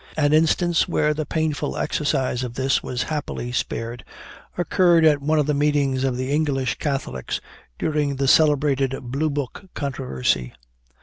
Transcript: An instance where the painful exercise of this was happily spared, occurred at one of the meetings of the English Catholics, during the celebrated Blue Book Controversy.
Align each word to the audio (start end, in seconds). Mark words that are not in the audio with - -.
An 0.17 0.33
instance 0.33 0.87
where 0.87 1.13
the 1.13 1.27
painful 1.27 1.77
exercise 1.77 2.43
of 2.43 2.55
this 2.55 2.81
was 2.81 3.03
happily 3.03 3.51
spared, 3.51 4.03
occurred 4.57 5.05
at 5.05 5.21
one 5.21 5.37
of 5.37 5.45
the 5.45 5.53
meetings 5.53 6.03
of 6.03 6.17
the 6.17 6.31
English 6.31 6.79
Catholics, 6.79 7.39
during 7.77 8.15
the 8.15 8.27
celebrated 8.27 8.97
Blue 8.99 9.29
Book 9.29 9.69
Controversy. 9.75 10.53